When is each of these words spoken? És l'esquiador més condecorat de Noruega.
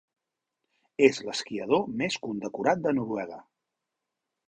És 1.09 1.19
l'esquiador 1.27 1.85
més 2.01 2.19
condecorat 2.25 2.85
de 2.89 2.97
Noruega. 3.01 3.43